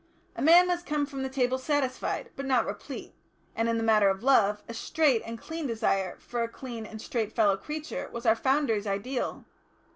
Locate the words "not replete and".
2.47-3.69